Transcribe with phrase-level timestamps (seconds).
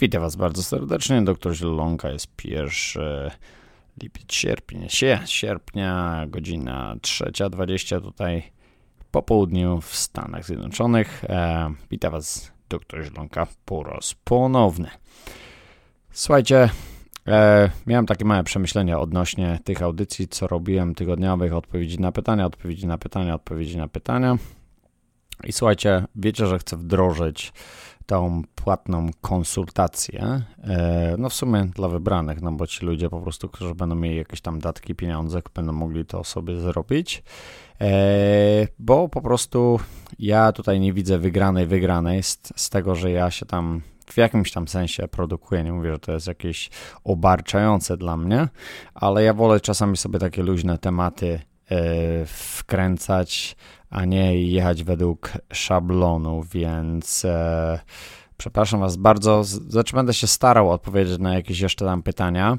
[0.00, 1.22] Witam Was bardzo serdecznie.
[1.22, 3.30] Doktor Zielonka jest pierwszy
[4.02, 4.86] lipiec, sierpień,
[5.24, 8.42] sierpnia, godzina 3.20 tutaj
[9.10, 11.24] po południu w Stanach Zjednoczonych.
[11.24, 14.90] E, witam Was, doktor Zielonka, po raz ponowny.
[16.10, 16.68] Słuchajcie,
[17.26, 22.86] e, miałem takie małe przemyślenia odnośnie tych audycji, co robiłem tygodniowych, odpowiedzi na pytania, odpowiedzi
[22.86, 24.36] na pytania, odpowiedzi na pytania.
[25.44, 27.52] I słuchajcie, wiecie, że chcę wdrożyć
[28.06, 30.42] tą płatną konsultację.
[30.64, 34.16] E, no w sumie dla wybranych, no bo ci ludzie po prostu, którzy będą mieli
[34.16, 37.22] jakieś tam datki, pieniądze, będą mogli to sobie zrobić.
[37.80, 37.86] E,
[38.78, 39.80] bo po prostu
[40.18, 44.52] ja tutaj nie widzę wygranej, wygranej z, z tego, że ja się tam w jakimś
[44.52, 45.64] tam sensie produkuję.
[45.64, 46.70] Nie mówię, że to jest jakieś
[47.04, 48.48] obarczające dla mnie,
[48.94, 51.40] ale ja wolę czasami sobie takie luźne tematy
[51.70, 53.56] e, wkręcać,
[53.94, 57.78] a nie jechać według szablonu, więc e,
[58.36, 59.44] przepraszam Was bardzo.
[59.44, 62.58] Znaczy, będę się starał odpowiedzieć na jakieś jeszcze tam pytania,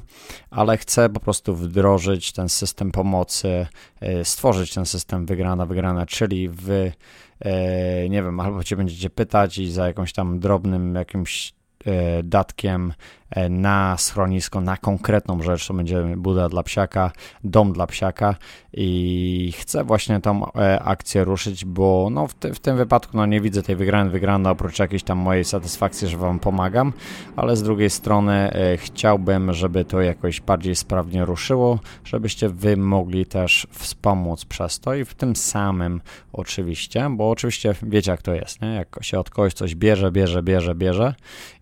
[0.50, 3.66] ale chcę po prostu wdrożyć ten system pomocy,
[4.00, 6.92] e, stworzyć ten system wygrana-wygrana, czyli Wy,
[7.40, 11.52] e, nie wiem, albo Cię będziecie pytać i za jakąś tam drobnym jakimś
[11.86, 12.92] e, datkiem
[13.50, 17.10] na schronisko, na konkretną rzecz, to będzie buda dla psiaka,
[17.44, 18.36] dom dla psiaka.
[18.72, 23.26] I chcę właśnie tą e, akcję ruszyć, bo no w, te, w tym wypadku no
[23.26, 24.12] nie widzę tej wygranej.
[24.12, 26.92] Wygranej oprócz jakiejś tam mojej satysfakcji, że wam pomagam,
[27.36, 33.26] ale z drugiej strony e, chciałbym, żeby to jakoś bardziej sprawnie ruszyło, żebyście wy mogli
[33.26, 34.94] też wspomóc przez to.
[34.94, 36.00] I w tym samym
[36.32, 38.74] oczywiście, bo oczywiście wiecie jak to jest, nie?
[38.74, 41.14] jak się od kogoś coś bierze, bierze, bierze, bierze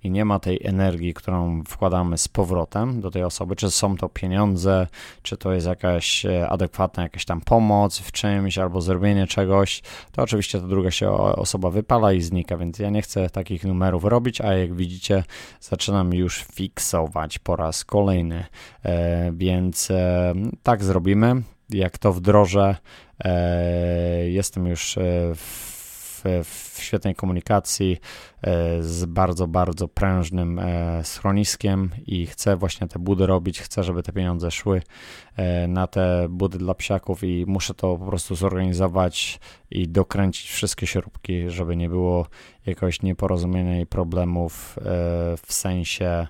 [0.05, 4.09] i nie ma tej energii, którą wkładamy z powrotem do tej osoby, czy są to
[4.09, 4.87] pieniądze,
[5.23, 10.23] czy to jest jakaś e, adekwatna jakaś tam pomoc w czymś, albo zrobienie czegoś, to
[10.23, 14.41] oczywiście ta druga się osoba wypala i znika, więc ja nie chcę takich numerów robić,
[14.41, 15.25] a jak widzicie,
[15.61, 18.45] zaczynam już fiksować po raz kolejny,
[18.85, 21.43] e, więc e, tak zrobimy.
[21.71, 22.77] Jak to wdrożę,
[24.27, 24.99] jestem już
[25.35, 25.74] w
[26.45, 28.01] w świetnej komunikacji
[28.43, 34.03] e, z bardzo, bardzo prężnym e, schroniskiem i chcę właśnie te budy robić, chcę, żeby
[34.03, 34.83] te pieniądze szły
[35.37, 39.41] e, na te budy dla psiaków i muszę to po prostu zorganizować
[39.71, 42.27] i dokręcić wszystkie śrubki, żeby nie było
[42.67, 44.79] jakiegoś nieporozumienia i problemów
[45.47, 46.27] w sensie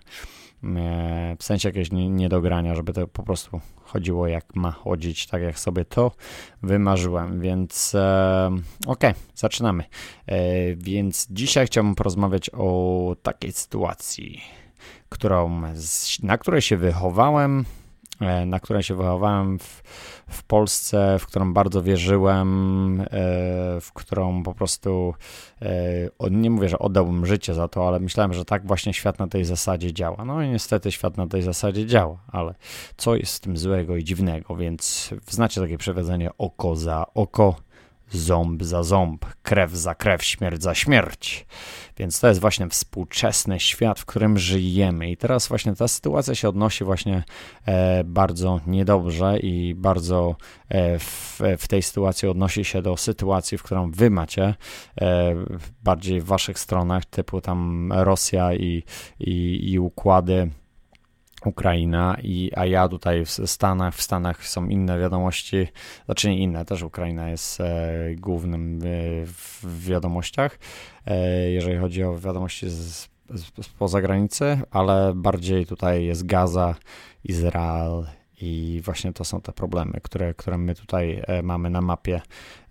[1.39, 5.85] w sensie jakiegoś niedogrania, żeby to po prostu chodziło jak ma chodzić, tak jak sobie
[5.85, 6.13] to
[6.63, 7.41] wymarzyłem.
[7.41, 8.51] Więc e,
[8.87, 9.85] okej, okay, zaczynamy.
[10.27, 10.37] E,
[10.77, 14.41] więc dzisiaj chciałbym porozmawiać o takiej sytuacji,
[15.09, 15.63] którą,
[16.23, 17.84] na której się wychowałem, e,
[18.47, 19.83] na której się wychowałem w
[20.29, 23.07] w Polsce, w którą bardzo wierzyłem, e,
[23.81, 25.15] w którą po prostu
[25.63, 29.27] e, nie mówię, że oddałbym życie za to, ale myślałem, że tak właśnie świat na
[29.27, 30.25] tej zasadzie działa.
[30.25, 32.55] No i niestety świat na tej zasadzie działa, ale
[32.97, 37.57] co jest z tym złego i dziwnego, więc znacie takie przewiedzenie oko za oko,
[38.15, 41.47] ząb za ząb, krew za krew, śmierć za śmierć.
[41.97, 45.11] Więc to jest właśnie współczesny świat, w którym żyjemy.
[45.11, 47.25] I teraz właśnie ta sytuacja się odnosi właśnie
[47.67, 50.37] e, bardzo niedobrze i bardzo
[50.69, 54.55] e, w, w, tej sytuacji odnosi się do sytuacji, w którą wy macie
[55.01, 55.35] e,
[55.83, 58.83] bardziej w waszych stronach, typu tam Rosja i,
[59.21, 60.51] i, i układy
[61.47, 65.67] Ukraina, i, a ja tutaj w Stanach, w Stanach są inne wiadomości,
[66.05, 68.87] znaczy nie inne, też Ukraina jest e, głównym e,
[69.27, 70.59] w wiadomościach,
[71.07, 76.75] e, jeżeli chodzi o wiadomości z, z, spoza granicy, ale bardziej tutaj jest Gaza,
[77.25, 78.07] Izrael
[78.41, 82.21] i właśnie to są te problemy, które, które my tutaj e, mamy na mapie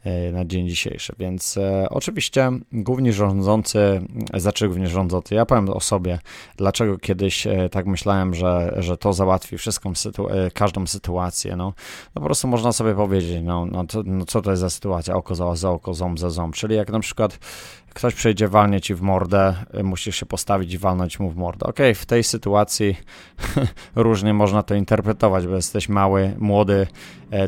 [0.04, 1.14] E, na dzień dzisiejszy.
[1.20, 4.02] Więc e, oczywiście głównie rządzący,
[4.34, 6.20] znaczy głównie rządzący, ja powiem o sobie,
[6.58, 11.56] dlaczego kiedyś tak myślałem, że, że to załatwi wszystką sytu każdą sytuację.
[11.56, 11.74] No,
[12.16, 15.16] no po prostu można sobie powiedzieć, no, no, to, no co to jest za sytuacja,
[15.16, 17.40] oko za, za oko, ząb za ząb, czyli jak na przykład
[17.94, 21.66] ktoś przyjdzie, walnie ci w mordę, musisz się postawić i walnąć mu w mordę.
[21.66, 22.96] Okej, okay, w tej sytuacji
[23.96, 26.88] różnie można to interpretować, bo jesteś mały, młody,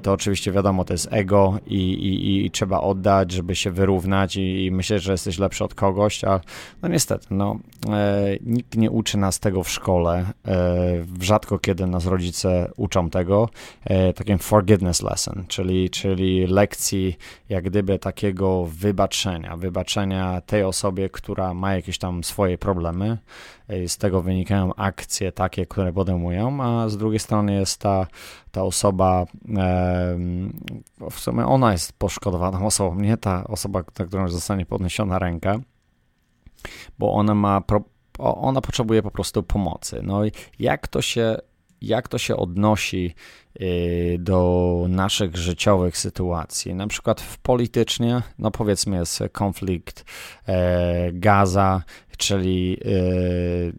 [0.03, 4.35] to oczywiście wiadomo, to jest ego i, i, i i trzeba oddać, żeby się wyrównać
[4.35, 6.39] i, i myśleć, że jesteś lepszy od kogoś, a
[6.81, 7.59] no niestety, no,
[7.89, 13.49] e, nikt nie uczy nas tego w szkole, e, rzadko kiedy nas rodzice uczą tego,
[13.83, 17.17] e, takim forgiveness lesson, czyli, czyli lekcji
[17.49, 23.17] jak gdyby takiego wybaczenia, wybaczenia tej osobie, która ma jakieś tam swoje problemy,
[23.87, 28.07] z tego wynikają akcje takie, które podejmują, a z drugiej strony jest ta,
[28.51, 29.25] ta osoba,
[31.11, 35.59] w sumie ona jest poszkodowaną osobą, nie ta osoba, na którą zostanie podniesiona ręka,
[36.99, 37.61] bo ona ma
[38.19, 39.99] ona potrzebuje po prostu pomocy.
[40.03, 41.37] No i jak to się,
[41.81, 43.15] jak to się odnosi
[44.19, 46.75] do naszych życiowych sytuacji.
[46.75, 50.05] Na przykład w politycznie, no powiedzmy jest konflikt
[50.47, 51.81] e, Gaza,
[52.17, 53.73] czyli yy,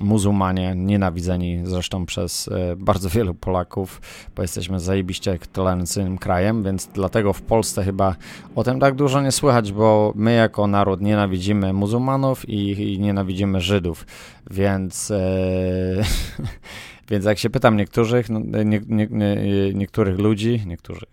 [0.00, 4.00] muzułmanie nienawidzeni zresztą przez yy, bardzo wielu Polaków,
[4.36, 8.16] bo jesteśmy zajebiście tolerancyjnym krajem, więc dlatego w Polsce chyba
[8.54, 13.60] o tym tak dużo nie słychać, bo my jako naród nienawidzimy muzułmanów i, i nienawidzimy
[13.60, 14.06] Żydów,
[14.50, 15.16] więc yy,
[17.12, 19.36] Więc jak się pytam niektórych, no, nie, nie, nie,
[19.74, 21.10] niektórych ludzi, niektórych,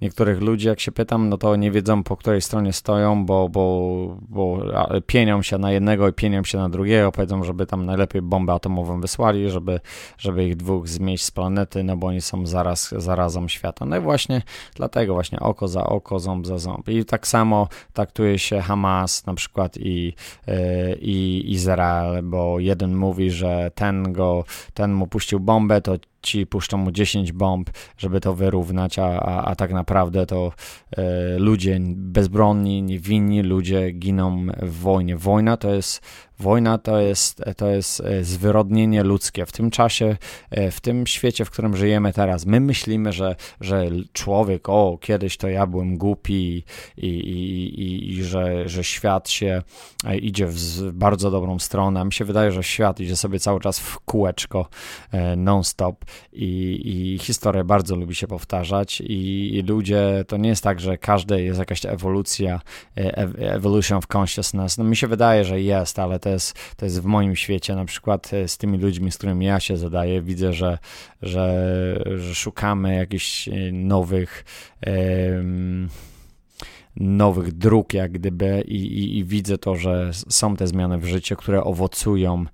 [0.00, 4.16] niektórych ludzi, jak się pytam, no to nie wiedzą po której stronie stoją, bo, bo,
[4.28, 4.62] bo
[5.06, 7.12] pienią się na jednego i pienią się na drugiego.
[7.12, 9.80] Powiedzą, żeby tam najlepiej bombę atomową wysłali, żeby,
[10.18, 13.84] żeby ich dwóch zmieść z planety, no bo oni są zaraz zarazą świata.
[13.86, 14.42] No i właśnie
[14.74, 16.88] dlatego właśnie oko za oko, ząb za ząb.
[16.88, 20.14] I tak samo traktuje się Hamas na przykład i,
[20.48, 24.44] e, i Izrael, bo jeden mówi, że ten go,
[24.74, 29.44] ten mu puścił bombę, to ci puszczą mu 10 bomb, żeby to wyrównać, a, a,
[29.44, 30.52] a tak naprawdę to
[30.96, 31.02] e,
[31.38, 35.16] ludzie bezbronni, niewinni ludzie giną w wojnie.
[35.16, 36.00] Wojna to jest
[36.40, 39.46] Wojna to jest, to jest e, zwyrodnienie ludzkie.
[39.46, 40.16] W tym czasie,
[40.50, 45.36] e, w tym świecie, w którym żyjemy teraz, my myślimy, że, że człowiek, o, kiedyś
[45.36, 46.64] to ja byłem głupi
[46.96, 49.62] i, i, i, i że, że świat się
[50.04, 52.04] e, idzie w bardzo dobrą stronę.
[52.04, 54.68] Mi się wydaje, że świat idzie sobie cały czas w kółeczko
[55.36, 60.80] non-stop i, i historia bardzo lubi się powtarzać i, i ludzie, to nie jest tak,
[60.80, 62.60] że każdy jest jakaś ewolucja,
[63.38, 64.78] evolution of consciousness.
[64.78, 67.84] No mi się wydaje, że jest, ale to jest, to jest w moim świecie, na
[67.84, 70.78] przykład e, z tymi ludźmi, z którymi ja się zadaję, widzę, że,
[71.22, 74.44] że, że szukamy jakichś e, nowych
[76.96, 81.36] nowych dróg, jak gdyby, i, i, i, widzę to, że są te zmiany w życiu,
[81.36, 82.44] które owocują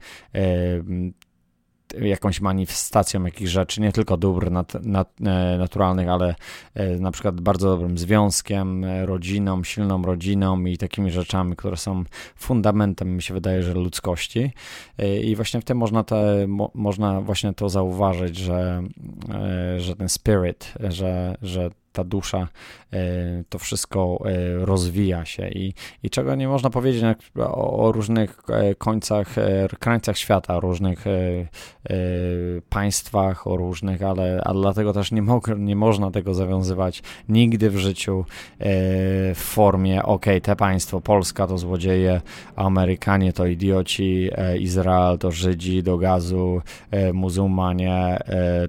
[2.00, 6.34] jakąś manifestacją jakichś rzeczy, nie tylko dóbr nat, nat, e, naturalnych, ale
[6.74, 12.04] e, na przykład bardzo dobrym związkiem, e, rodziną, silną rodziną i takimi rzeczami, które są
[12.36, 14.50] fundamentem, mi się wydaje, że ludzkości.
[15.22, 18.82] I właśnie w tym można, te, mo, można właśnie to zauważyć, że,
[19.78, 22.48] że ten spirit, że, że ta dusza,
[22.92, 22.98] e,
[23.48, 27.04] to wszystko e, rozwija się i, i czego nie można powiedzieć
[27.38, 29.34] o, o różnych e, końcach,
[29.80, 31.04] krańcach świata, o różnych
[32.68, 37.76] państwach, o różnych, ale, ale dlatego też nie, mog, nie można tego zawiązywać nigdy w
[37.76, 38.24] życiu
[39.34, 42.20] w formie, ok, te państwo, Polska to złodzieje,
[42.56, 46.60] Amerykanie to idioci, Izrael to Żydzi do gazu,
[47.12, 48.18] muzułmanie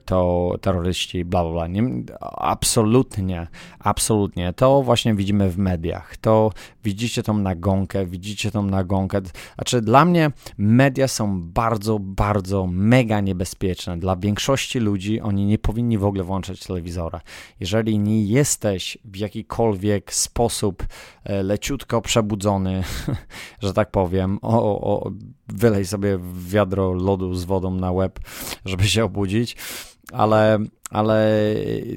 [0.05, 1.67] to terroryści, bla, bla, bla.
[1.67, 1.83] Nie,
[2.31, 3.47] absolutnie Absolutnie,
[3.79, 4.53] absolutnie.
[4.53, 6.17] To właśnie widzimy w mediach.
[6.17, 6.51] To
[6.83, 9.21] widzicie tą nagonkę, widzicie tą nagonkę.
[9.55, 13.97] Znaczy, dla mnie media są bardzo, bardzo mega niebezpieczne.
[13.97, 17.21] Dla większości ludzi oni nie powinni w ogóle włączać telewizora.
[17.59, 20.85] Jeżeli nie jesteś w jakikolwiek sposób
[21.23, 22.83] e, leciutko przebudzony,
[23.63, 25.11] że tak powiem, o, o,
[25.47, 28.19] wylej sobie wiadro lodu z wodą na łeb,
[28.65, 29.55] żeby się obudzić,
[30.11, 31.31] ale ale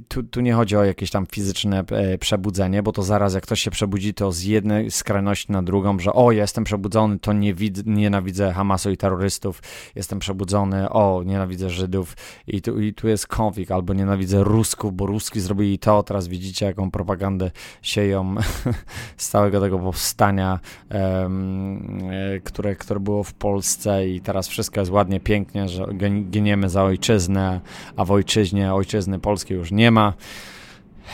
[0.08, 3.60] tu, tu nie chodzi o jakieś tam fizyczne e, przebudzenie, bo to zaraz jak ktoś
[3.60, 7.86] się przebudzi, to z jednej skrajności na drugą, że o, jestem przebudzony, to nie wid-
[7.86, 9.62] nienawidzę Hamasu i terrorystów,
[9.94, 12.16] jestem przebudzony, o, nienawidzę Żydów.
[12.46, 16.66] I tu, i tu jest konflikt, albo nienawidzę Rusków, bo Ruski zrobili to, teraz widzicie
[16.66, 17.50] jaką propagandę
[17.82, 18.34] sieją
[19.16, 22.00] z całego tego powstania, um,
[22.44, 25.86] które, które było w Polsce i teraz wszystko jest ładnie, pięknie, że
[26.30, 27.60] giniemy za ojczyznę,
[27.96, 30.14] a w ojczyźnie ojczyzny polskiej już nie ma.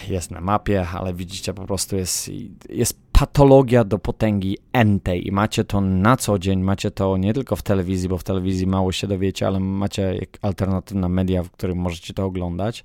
[0.08, 2.30] Jest na mapie, ale widzicie, po prostu jest,
[2.68, 7.56] jest patologia do potęgi entej i macie to na co dzień, macie to nie tylko
[7.56, 12.14] w telewizji, bo w telewizji mało się dowiecie, ale macie alternatywne media, w których możecie
[12.14, 12.84] to oglądać,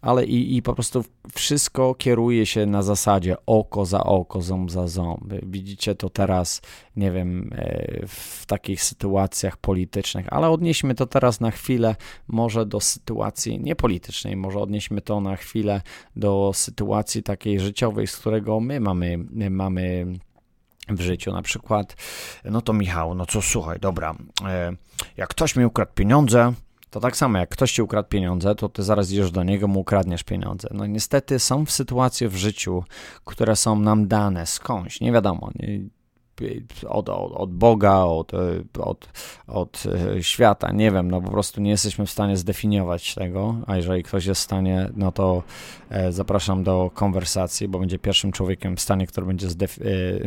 [0.00, 4.88] ale i, i po prostu wszystko kieruje się na zasadzie oko za oko, ząb za
[4.88, 5.34] ząb.
[5.42, 6.60] Widzicie to teraz,
[6.96, 11.96] nie wiem, e, w takich sytuacjach politycznych, ale odnieśmy to teraz na chwilę
[12.28, 15.82] może do sytuacji niepolitycznej, może odnieśmy to na chwilę
[16.16, 19.18] do sytuacji takiej życiowej, z którego my mamy,
[19.50, 20.06] mamy mamy
[20.88, 21.32] w życiu.
[21.32, 21.96] Na przykład,
[22.44, 24.72] no to Michał, no co słuchaj, dobra, e,
[25.16, 26.52] jak ktoś mi ukradł pieniądze,
[26.90, 29.80] to tak samo jak ktoś ci ukradł pieniądze, to ty zaraz idziesz do niego, mu
[29.80, 30.68] ukradniesz pieniądze.
[30.72, 32.84] No niestety są sytuacje w życiu,
[33.24, 35.50] które są nam dane skądś, nie wiadomo.
[35.54, 35.80] Nie,
[36.86, 38.32] od, od, od Boga, od,
[38.78, 39.08] od,
[39.46, 39.84] od
[40.20, 44.26] świata, nie wiem, no po prostu nie jesteśmy w stanie zdefiniować tego, a jeżeli ktoś
[44.26, 45.42] jest w stanie, no to
[46.10, 49.78] zapraszam do konwersacji, bo będzie pierwszym człowiekiem w stanie, który będzie zdef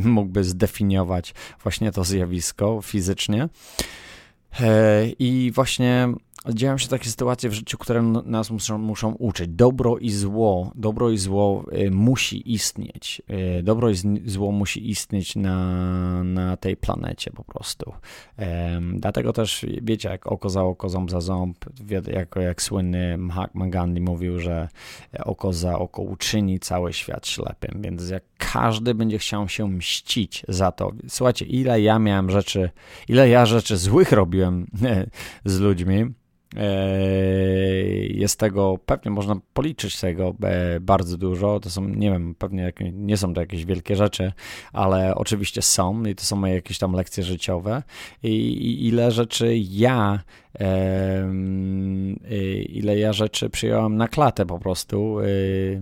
[0.02, 3.50] mógłby zdefiniować właśnie to zjawisko fizycznie.
[5.20, 6.08] I właśnie
[6.50, 9.48] dzieją się takie sytuacje w życiu, które nas muszą, muszą uczyć.
[9.50, 13.22] Dobro i zło, dobro i zło y, musi istnieć.
[13.60, 13.96] Y, dobro i
[14.26, 17.94] zło musi istnieć na, na tej planecie po prostu.
[18.94, 21.58] Dlatego też, wiecie, jak oko za oko, ząb za ząb,
[22.08, 24.68] jak, jak słynny Mahatma Gandhi mówił, że
[25.20, 30.72] oko za oko uczyni cały świat ślepym, więc jak każdy będzie chciał się mścić za
[30.72, 30.92] to.
[31.08, 32.70] Słuchajcie, ile ja miałem rzeczy,
[33.08, 34.68] ile ja rzeczy złych robiłem
[35.46, 36.14] z ludźmi,
[38.10, 41.60] jest tego, pewnie można policzyć tego e, bardzo dużo.
[41.60, 44.32] To są, nie wiem, pewnie nie są to jakieś wielkie rzeczy,
[44.74, 47.84] ale oczywiście są i to są moje jakieś tam lekcje życiowe.
[48.24, 50.20] I, i ile rzeczy ja,
[52.70, 55.82] ile ja rzeczy przyjąłem na klatę po prostu, y,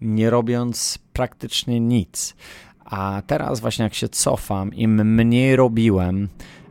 [0.00, 2.36] nie robiąc praktycznie nic.
[2.84, 6.28] A teraz właśnie jak się cofam, im mniej robiłem,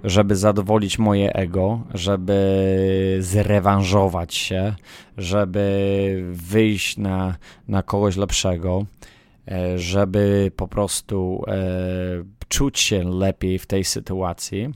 [0.07, 4.75] żeby zadowolić moje ego, żeby zrewanżować się,
[5.17, 7.35] żeby wyjść na,
[7.67, 8.85] na kogoś lepszego,
[9.47, 11.53] e, żeby po prostu e,
[12.47, 14.69] czuć się lepiej w tej sytuacji.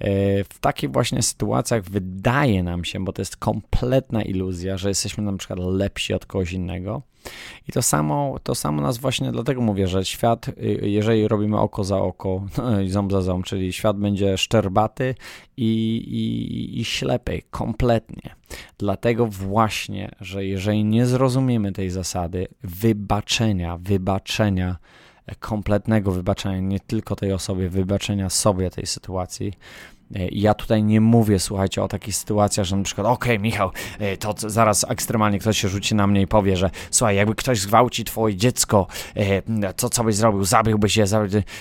[0.00, 5.24] E, w takich właśnie sytuacjach wydaje nam się, bo to jest kompletna iluzja, że jesteśmy
[5.24, 7.02] na przykład lepsi od kogoś innego,
[7.68, 11.84] i to samo, to samo nas właśnie dlatego mówię, że świat, y, jeżeli robimy oko
[11.84, 15.14] za oko no i ząb za ząb, czyli świat będzie szczerbaty
[15.56, 18.34] i, i, i ślepy kompletnie.
[18.78, 24.76] Dlatego właśnie, że jeżeli nie zrozumiemy tej zasady wybaczenia, wybaczenia,
[25.38, 29.52] kompletnego wybaczenia nie tylko tej osobie, wybaczenia sobie tej sytuacji,
[30.14, 33.70] E, ja tutaj nie mówię, słuchajcie, o takich sytuacjach, że na przykład, okej, okay, Michał,
[33.98, 37.60] e, to zaraz ekstremalnie ktoś się rzuci na mnie i powie, że słuchaj, jakby ktoś
[37.60, 41.06] zgwałci twoje dziecko, e, co byś zrobił, zabiłbyś je.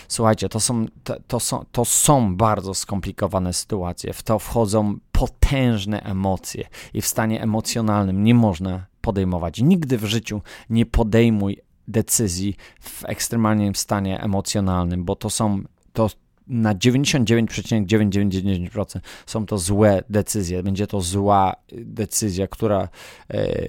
[0.08, 4.14] Słuchajcie, to są, to, to, są, to są bardzo skomplikowane sytuacje.
[4.14, 9.62] W to wchodzą potężne emocje i w stanie emocjonalnym nie można podejmować.
[9.62, 11.58] Nigdy w życiu nie podejmuj
[11.88, 15.62] decyzji w ekstremalnym stanie emocjonalnym, bo to są
[15.94, 16.10] to,
[16.48, 20.64] na 99,999% są to złe decyzje.
[20.64, 22.90] Będzie to zła decyzja, która,
[23.30, 23.68] e,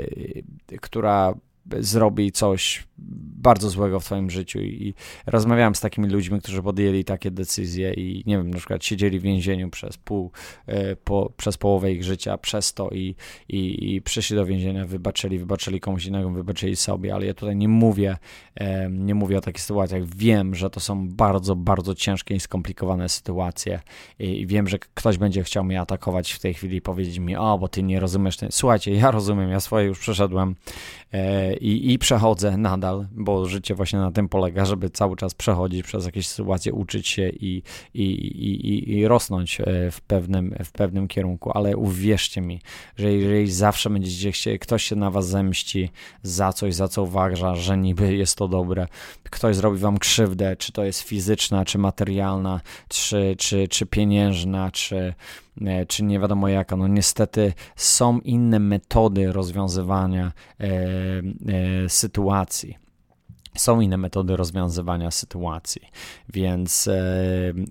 [0.80, 1.34] która
[1.78, 2.86] zrobi coś
[3.38, 4.60] bardzo złego w Twoim życiu.
[4.60, 4.94] I
[5.26, 9.22] rozmawiałem z takimi ludźmi, którzy podjęli takie decyzje i nie wiem, na przykład siedzieli w
[9.22, 10.30] więzieniu przez pół,
[10.66, 13.14] e, po, przez połowę ich życia, przez to i,
[13.48, 17.68] i, i przyszli do więzienia, wybaczyli, wybaczyli komuś innemu, wybaczyli sobie, ale ja tutaj nie
[17.68, 18.16] mówię,
[18.90, 20.04] nie mówię o takich sytuacjach.
[20.04, 23.80] Wiem, że to są bardzo, bardzo ciężkie i skomplikowane sytuacje
[24.18, 27.58] i wiem, że ktoś będzie chciał mnie atakować w tej chwili i powiedzieć mi, o,
[27.58, 28.36] bo ty nie rozumiesz.
[28.50, 30.56] Słuchajcie, ja rozumiem, ja swoje już przeszedłem
[31.12, 35.82] e, i, i przechodzę nadal, bo życie właśnie na tym polega, żeby cały czas przechodzić
[35.82, 37.62] przez jakieś sytuacje, uczyć się i,
[37.94, 42.60] i, i, i rosnąć e, w pewnym, w pewnym kierunku, ale uwierzcie mi,
[42.96, 45.90] że jeżeli zawsze będziecie chcieli, ktoś się na was zemści
[46.22, 48.88] za coś, za co uważa, że niby jest to dobre,
[49.30, 55.14] ktoś zrobi wam krzywdę, czy to jest fizyczna, czy materialna, czy, czy, czy pieniężna, czy
[55.88, 56.76] czy nie wiadomo jaka.
[56.76, 62.86] No niestety są inne metody rozwiązywania e, e, sytuacji
[63.58, 65.82] są inne metody rozwiązywania sytuacji,
[66.28, 66.88] więc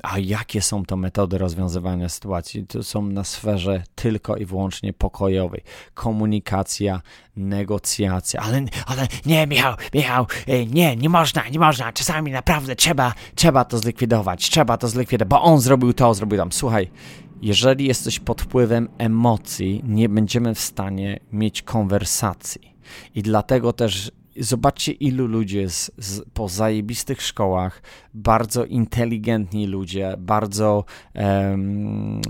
[0.04, 2.68] a jakie są to metody rozwiązywania sytuacji?
[2.68, 5.62] To są na sferze tylko i wyłącznie pokojowej.
[5.94, 7.01] Komunikacja,
[7.36, 10.25] negocjacja, ale, ale nie, Michał, Michał,
[10.68, 15.42] nie, nie można, nie można, czasami naprawdę trzeba, trzeba to zlikwidować, trzeba to zlikwidować, bo
[15.42, 16.51] on zrobił to, zrobił tam.
[16.51, 16.89] Słuchaj,
[17.46, 22.75] jeżeli jesteś pod wpływem emocji, nie będziemy w stanie mieć konwersacji.
[23.16, 24.12] I dlatego też
[24.44, 27.82] zobaczcie, ilu ludzi jest z, po zajebistych szkołach,
[28.13, 32.22] bardzo inteligentni ludzie, bardzo um,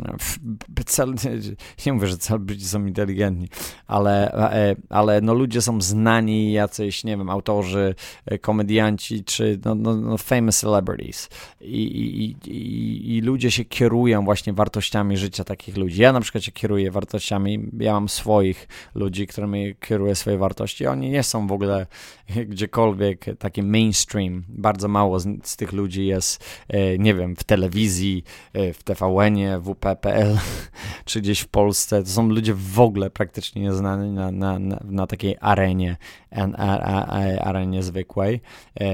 [0.86, 1.14] cel,
[1.86, 3.50] nie mówię, że celebryci są inteligentni,
[3.88, 7.96] ale, e, ale no ludzie są znani, jacyś, nie wiem, autorzy,
[8.26, 11.30] e, komedianci, czy no, no, no famous celebrities
[11.62, 16.02] I, i, i, i ludzie się kierują właśnie wartościami życia takich ludzi.
[16.02, 21.10] Ja na przykład się kieruję wartościami, ja mam swoich ludzi, którymi kieruję swoje wartości, oni
[21.10, 21.88] nie są w ogóle
[22.50, 28.24] gdziekolwiek, taki mainstream, bardzo mało z, z tych ludzi jest, e, nie wiem, w telewizji,
[28.54, 30.38] e, w TVN-ie, w UP.pl,
[31.06, 32.04] czy gdzieś w Polsce.
[32.04, 35.98] To są ludzie w ogóle praktycznie nieznani na, na, na, na takiej arenie,
[37.42, 38.42] arenie zwykłej.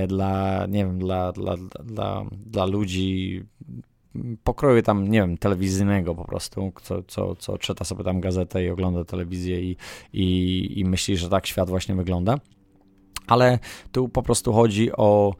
[0.07, 3.41] Dla, nie wiem, dla, dla, dla, dla ludzi
[4.43, 8.69] pokroju tam, nie wiem, telewizyjnego po prostu, co, co, co czyta sobie tam gazetę i
[8.69, 9.77] ogląda telewizję i,
[10.13, 12.37] i, i myśli, że tak świat właśnie wygląda.
[13.31, 13.59] Ale
[13.91, 15.33] tu po prostu chodzi o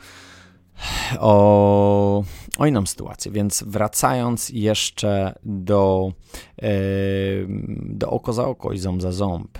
[1.20, 2.24] o,
[2.58, 3.32] o inną sytuację.
[3.32, 6.12] Więc wracając jeszcze do,
[7.80, 9.58] do oko za oko i ząb za ząb,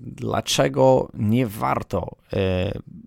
[0.00, 2.16] dlaczego nie warto,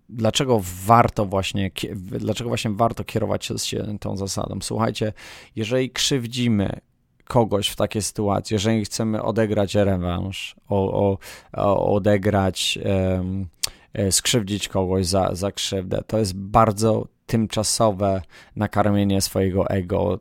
[0.08, 4.58] dlaczego warto właśnie, dlaczego właśnie warto kierować się tą zasadą?
[4.62, 5.12] Słuchajcie,
[5.56, 6.80] jeżeli krzywdzimy
[7.24, 11.18] kogoś w takiej sytuacji, jeżeli chcemy odegrać rewanż, o,
[11.52, 13.46] o, odegrać um,
[14.10, 16.02] skrzywdzić kogoś za, za krzywdę.
[16.06, 18.22] To jest bardzo tymczasowe
[18.56, 20.20] nakarmienie swojego ego.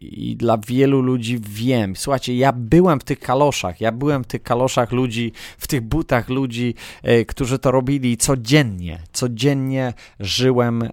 [0.00, 4.42] I dla wielu ludzi wiem, słuchajcie, ja byłem w tych kaloszach, ja byłem w tych
[4.42, 10.88] kaloszach ludzi, w tych butach ludzi, e, którzy to robili codziennie, codziennie żyłem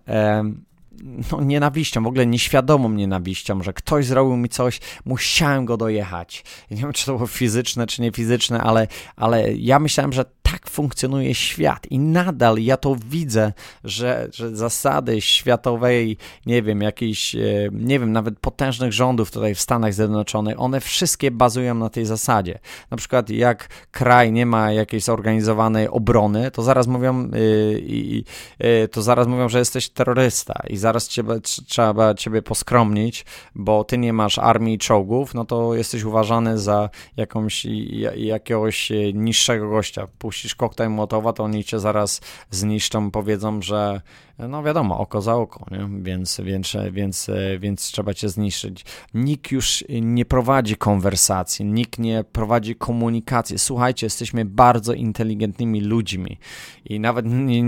[1.31, 6.43] no, nienawiścią, w ogóle nieświadomą nienawiścią, że ktoś zrobił mi coś, musiałem go dojechać.
[6.71, 10.69] Nie wiem, czy to było fizyczne, czy nie fizyczne, ale, ale ja myślałem, że tak
[10.69, 17.39] funkcjonuje świat i nadal ja to widzę, że, że zasady światowej, nie wiem, jakiejś, e,
[17.71, 22.59] nie wiem, nawet potężnych rządów tutaj w Stanach Zjednoczonych, one wszystkie bazują na tej zasadzie.
[22.91, 28.23] Na przykład jak kraj nie ma jakiejś zorganizowanej obrony, to zaraz mówią, yy,
[28.59, 33.25] yy, to zaraz mówią, że jesteś terrorysta i zaraz ciebie, trzeba ciebie poskromnić,
[33.55, 37.67] bo ty nie masz armii i czołgów, no to jesteś uważany za jakąś,
[38.15, 40.07] jakiegoś niższego gościa.
[40.37, 44.01] Puścisz koktajl Mołotowa, to oni cię zaraz zniszczą, powiedzą, że
[44.39, 45.89] no wiadomo, oko za oko, nie?
[46.01, 47.29] Więc, więc, więc,
[47.59, 48.85] więc trzeba cię zniszczyć.
[49.13, 53.59] Nikt już nie prowadzi konwersacji, nikt nie prowadzi komunikacji.
[53.59, 56.37] Słuchajcie, jesteśmy bardzo inteligentnymi ludźmi
[56.85, 57.25] i nawet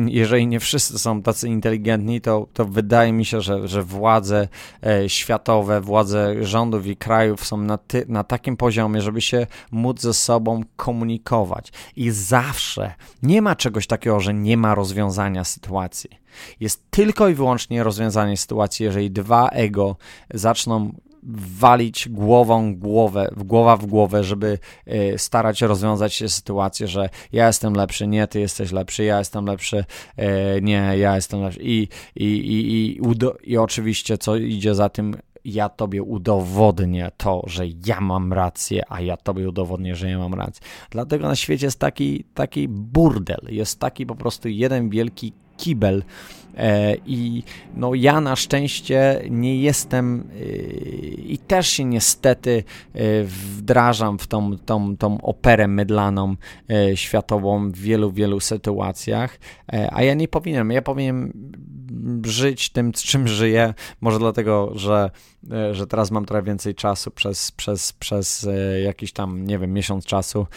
[0.07, 4.47] jeżeli nie wszyscy są tacy inteligentni, to, to wydaje mi się, że, że władze
[4.85, 10.01] e, światowe, władze rządów i krajów są na, ty, na takim poziomie, żeby się móc
[10.01, 11.71] ze sobą komunikować.
[11.95, 12.58] I zawsze
[13.23, 16.09] nie ma czegoś takiego, że nie ma rozwiązania sytuacji.
[16.59, 19.95] Jest tylko i wyłącznie rozwiązanie sytuacji, jeżeli dwa ego
[20.33, 20.91] zaczną
[21.59, 27.47] walić głową głowę, głowa w głowę, żeby y, starać się rozwiązać się sytuację, że ja
[27.47, 29.85] jestem lepszy, nie, ty jesteś lepszy, ja jestem lepszy,
[30.57, 33.01] y, nie, ja jestem lepszy i, i, i, i,
[33.43, 39.01] i oczywiście co idzie za tym, ja tobie udowodnię to, że ja mam rację, a
[39.01, 40.61] ja tobie udowodnię, że ja mam rację.
[40.89, 46.03] Dlatego na świecie jest taki, taki burdel, jest taki po prostu jeden wielki kibel.
[46.57, 47.43] E, I
[47.75, 50.45] no ja na szczęście nie jestem e,
[51.07, 56.35] i też się niestety e, wdrażam w tą, tą, tą operę mydlaną
[56.95, 59.39] światową w wielu, wielu sytuacjach,
[59.91, 60.71] a ja nie powinienem.
[60.71, 61.33] Ja powinienem
[62.25, 65.11] żyć tym, czym żyję, może dlatego, że,
[65.71, 68.47] że teraz mam trochę więcej czasu przez, przez, przez
[68.83, 70.47] jakiś tam, nie wiem, miesiąc czasu.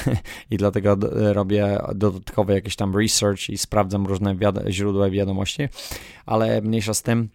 [0.50, 5.68] I dlatego robię dodatkowy jakiś tam research i sprawdzam różne wiad źródła wiadomości,
[6.26, 7.28] ale mniejsza z tym,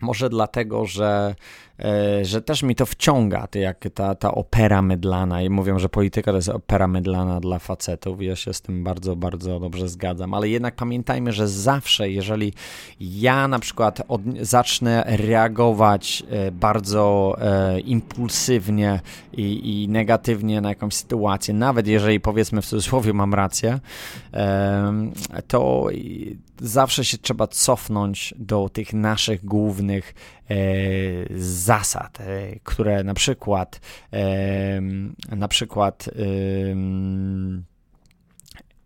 [0.00, 1.34] może dlatego, że
[1.75, 1.75] E,
[2.22, 6.30] że też mi to wciąga, to jak ta, ta opera mydlana i mówią, że polityka
[6.30, 8.22] to jest opera mydlana dla facetów.
[8.22, 12.52] Ja się z tym bardzo, bardzo dobrze zgadzam, ale jednak pamiętajmy, że zawsze, jeżeli
[13.00, 19.00] ja na przykład od, zacznę reagować e, bardzo e, impulsywnie
[19.32, 23.80] i, i, negatywnie na jakąś sytuację, nawet jeżeli powiedzmy w cudzysłowie mam rację,
[24.34, 24.92] e,
[25.46, 25.88] to
[26.60, 30.14] zawsze się trzeba cofnąć do tych naszych głównych
[30.50, 30.54] e,
[31.66, 32.24] zasad, e,
[32.62, 33.80] które na przykład
[35.36, 36.10] na przykład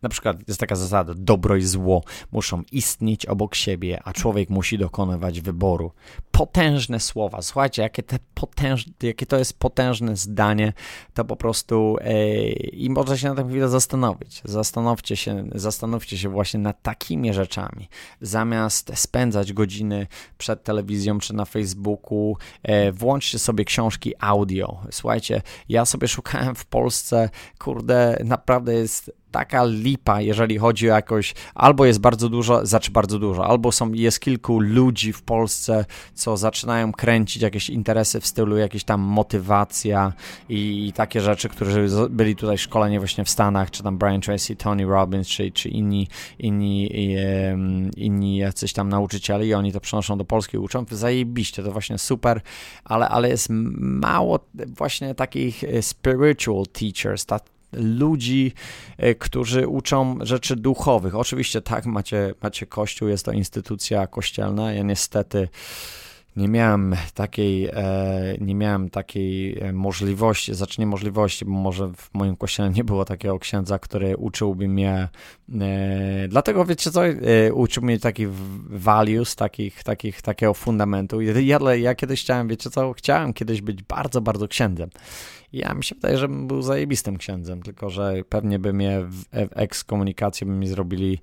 [0.02, 4.78] na przykład jest taka zasada, dobro i zło muszą istnieć obok siebie, a człowiek musi
[4.78, 5.92] dokonywać wyboru.
[6.30, 10.72] Potężne słowa, słuchajcie, jakie, te potężne, jakie to jest potężne zdanie,
[11.14, 14.42] to po prostu e, i można się na tę chwilę zastanowić.
[14.44, 17.88] Zastanówcie się, zastanówcie się właśnie nad takimi rzeczami.
[18.20, 20.06] Zamiast spędzać godziny
[20.38, 24.80] przed telewizją czy na Facebooku, e, włączcie sobie książki audio.
[24.90, 31.34] Słuchajcie, ja sobie szukałem w Polsce, kurde, naprawdę jest taka lipa, jeżeli chodzi o jakoś,
[31.54, 36.36] albo jest bardzo dużo, znaczy bardzo dużo, albo są, jest kilku ludzi w Polsce, co
[36.36, 40.12] zaczynają kręcić jakieś interesy w stylu jakieś tam motywacja
[40.48, 44.56] i, i takie rzeczy, którzy byli tutaj szkoleni właśnie w Stanach, czy tam Brian Tracy,
[44.56, 46.90] Tony Robbins, czy, czy inni, inni,
[47.96, 52.40] inni jacyś tam nauczyciele i oni to przenoszą do Polski uczą, zajebiście, to właśnie super,
[52.84, 58.52] ale, ale jest mało właśnie takich e, spiritual teachers, tak ludzi,
[58.98, 61.14] e, którzy uczą rzeczy duchowych.
[61.14, 64.72] Oczywiście tak, macie, macie kościół, jest to instytucja kościelna.
[64.72, 65.48] Ja niestety
[66.36, 72.10] nie miałem takiej, e, nie miałem takiej e, możliwości, znaczy nie możliwości, bo może w
[72.12, 75.08] moim kościele nie było takiego księdza, który uczyłby mnie,
[76.28, 77.00] dlatego wiecie co,
[77.52, 78.28] uczył mnie takich
[78.70, 81.20] values, takich, takich, takiego fundamentu.
[81.20, 84.90] Ja, ja kiedyś chciałem, wiecie co, chciałem kiedyś być bardzo, bardzo księdzem.
[85.52, 89.24] Ja mi się wydaje, że bym był zajebistym księdzem, tylko że pewnie by mnie w
[89.32, 91.18] ekskomunikacji by mi zrobili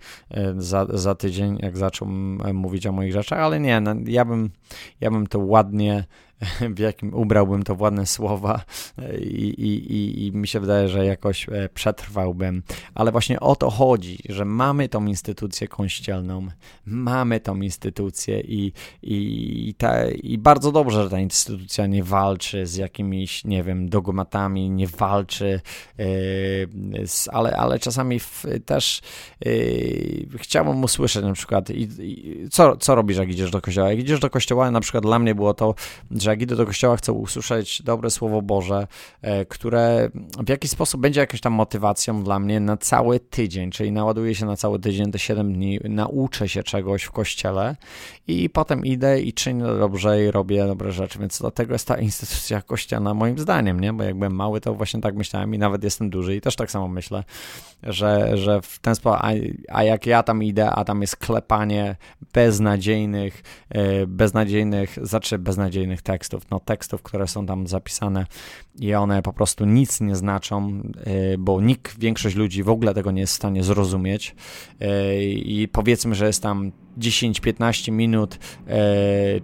[0.58, 2.08] za, za tydzień, jak zaczął
[2.54, 4.50] mówić o moich rzeczach, ale nie, no, ja, bym,
[5.02, 6.04] ja bym to ładnie
[6.76, 8.62] w jakim ubrałbym to w ładne słowa
[9.19, 12.63] i, i, i, i mi się wydaje, że jakoś e, przetrwałbym.
[12.95, 16.47] Ale właśnie o to chodzi, że mamy tą instytucję kościelną,
[16.86, 18.71] mamy tą instytucję i,
[19.04, 24.69] i, ta, i bardzo dobrze, że ta instytucja nie walczy z jakimiś, nie wiem, dogmatami,
[24.69, 25.62] nie walczy,
[25.97, 29.02] yy, z, ale, ale czasami w, też
[29.45, 31.88] yy, chciałbym usłyszeć na przykład, i,
[32.52, 33.89] co, co robisz, jak idziesz do kościoła?
[33.89, 35.76] Jak idziesz do kościoła, na przykład dla mnie było to,
[36.12, 38.88] że że jak idę do kościoła, chcę usłyszeć dobre Słowo Boże,
[39.22, 40.10] e, które
[40.46, 44.46] w jakiś sposób będzie jakąś tam motywacją dla mnie na cały tydzień, czyli naładuję się
[44.46, 47.76] na cały tydzień, te 7 dni, nauczę się czegoś w kościele
[48.28, 52.62] i potem idę i czynię dobrze i robię dobre rzeczy, więc dlatego jest ta instytucja
[52.62, 53.94] kościelna moim zdaniem, nie?
[53.94, 56.72] Bo jak byłem mały, to właśnie tak myślałem i nawet jestem duży i też tak
[56.72, 57.24] samo myślę,
[57.84, 59.32] że, że w ten sposób, a,
[59.70, 61.96] a jak ja tam idę, a tam jest klepanie
[62.34, 68.25] beznadziejnych, e, beznadziejnych, znaczy beznadziejnych tekstów, tekstów, no tekstów, które są tam zapisane
[68.80, 70.82] i one po prostu nic nie znaczą,
[71.34, 74.36] y, bo nikt, większość ludzi w ogóle tego nie jest w stanie zrozumieć.
[74.82, 78.39] Y, i powiedzmy, że jest tam 10-15 minut y,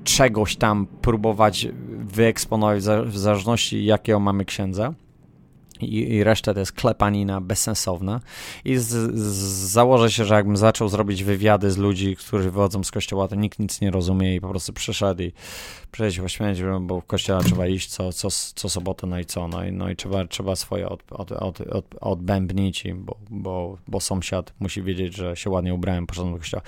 [0.04, 1.68] czegoś tam próbować
[2.00, 4.94] wyeksponować w zależności jakiego mamy księdza
[5.86, 8.20] i, i resztę to jest klepanina bezsensowna.
[8.66, 12.92] I z, z, założę się, że jakbym zaczął zrobić wywiady z ludzi, którzy wychodzą z
[12.92, 15.32] kościoła, to nikt nic nie rozumie i po prostu przyszedł i
[15.92, 19.48] przejść po śmierć, bo w kościoła trzeba iść co, co, co sobotę, no i co,
[19.48, 24.00] no i, no i trzeba, trzeba swoje od, od, od, od, odbębnić, bo, bo, bo
[24.00, 26.64] sąsiad musi wiedzieć, że się ładnie ubrałem, poszedłem do kościoła.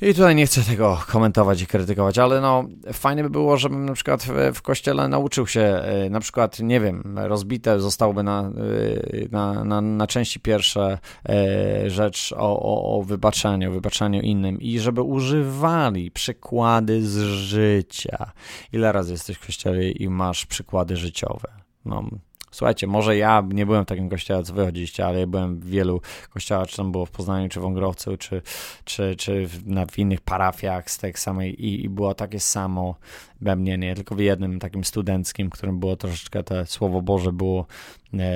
[0.00, 3.92] I tutaj nie chcę tego komentować i krytykować, ale no fajnie by było, żebym na
[3.92, 9.28] przykład w, w kościele nauczył się, e, na przykład, nie wiem, rozbite zostałoby na, e,
[9.30, 15.02] na, na, na części pierwsze e, rzecz o, o, o wybaczeniu, wybaczeniu innym i żeby
[15.02, 18.32] używali przykłady z życia.
[18.72, 21.48] Ile razy jesteś w kościele i masz przykłady życiowe?
[21.84, 22.04] No,
[22.52, 26.00] Słuchajcie, może ja nie byłem w takim kościele, co wychodziliście, ale ja byłem w wielu
[26.30, 28.42] kościołach, czy tam było w Poznaniu, czy w Wągrowcu, czy,
[28.84, 32.94] czy, czy w, na, w innych parafiach z tej samej i, i było takie samo
[33.40, 33.94] we mnie, nie?
[33.94, 37.66] Tylko w jednym takim studenckim, którym było troszeczkę to Słowo Boże było,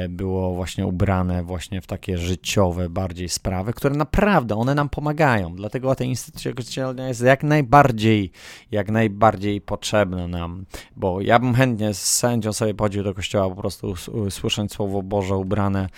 [0.09, 5.55] było właśnie ubrane właśnie w takie życiowe bardziej sprawy, które naprawdę one nam pomagają.
[5.55, 8.31] Dlatego ta instytucja kościelna jest jak najbardziej,
[8.71, 10.65] jak najbardziej potrzebna nam,
[10.97, 13.95] bo ja bym chętnie z sędzią sobie pochodził do kościoła po prostu
[14.31, 15.89] słysząc Słowo Boże ubrane,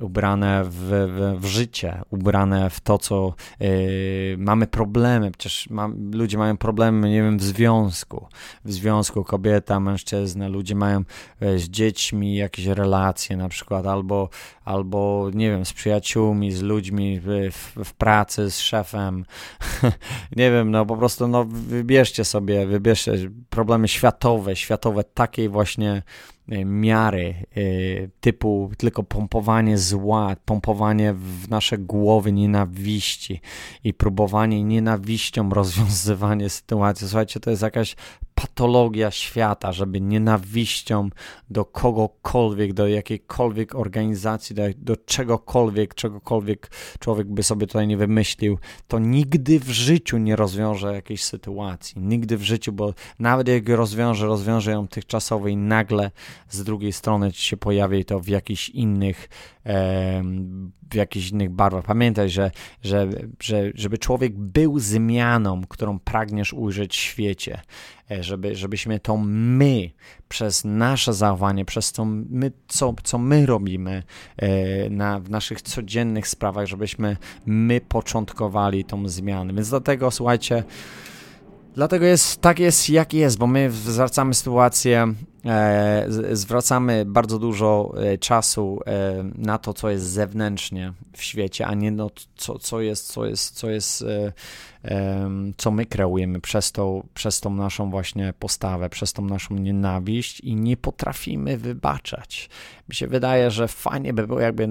[0.00, 3.68] ubrane w, w, w życie, ubrane w to, co yy,
[4.38, 5.30] mamy problemy.
[5.30, 5.68] Przecież
[6.12, 8.26] ludzie mają problemy, nie wiem, w związku,
[8.64, 11.04] w związku kobieta, mężczyzna, ludzie mają
[11.40, 14.28] e, z dziećmi jakieś relacje na przykład, albo,
[14.64, 17.50] albo nie wiem, z przyjaciółmi, z ludźmi w,
[17.84, 19.24] w pracy, z szefem.
[20.36, 23.12] nie wiem, no po prostu no, wybierzcie sobie, wybierzcie
[23.50, 26.02] problemy światowe, światowe takiej właśnie
[26.64, 27.60] miary e,
[28.20, 33.40] typu tylko pompowanie zła, pompowanie w nasze głowy nienawiści
[33.84, 37.08] i próbowanie nienawiścią rozwiązywanie sytuacji.
[37.08, 37.96] Słuchajcie, to jest jakaś
[38.34, 41.08] patologia świata, żeby nienawiścią
[41.50, 48.58] do kogokolwiek, do jakiejkolwiek organizacji, do, do czegokolwiek, czegokolwiek człowiek by sobie tutaj nie wymyślił,
[48.88, 52.00] to nigdy w życiu nie rozwiąże jakiejś sytuacji.
[52.00, 56.10] Nigdy w życiu, bo nawet jak rozwiąże, rozwiąże ją tymczasowo i nagle
[56.48, 59.28] z drugiej strony się pojawi to w jakichś innych
[60.90, 61.84] w jakichś innych barwach.
[61.84, 62.50] Pamiętaj, że,
[62.82, 63.08] że,
[63.40, 67.60] że żeby człowiek był zmianą, którą pragniesz ujrzeć w świecie,
[68.10, 69.90] e, żeby, żebyśmy to my
[70.28, 74.02] przez nasze zachowanie, przez to my, co, co my robimy
[74.36, 79.54] e, na, w naszych codziennych sprawach, żebyśmy my początkowali tą zmianę.
[79.54, 80.64] Więc dlatego słuchajcie,
[81.74, 85.14] Dlatego jest tak jest, jak jest, bo my zwracamy sytuację,
[86.32, 91.90] zwracamy bardzo dużo e, czasu e, na to, co jest zewnętrznie w świecie, a nie
[91.90, 94.32] no, co, co jest, co jest, co jest, e,
[95.56, 100.56] co my kreujemy przez tą, przez tą naszą właśnie postawę, przez tą naszą nienawiść i
[100.56, 102.50] nie potrafimy wybaczać.
[102.88, 104.68] Mi się wydaje, że fajnie by było, jakby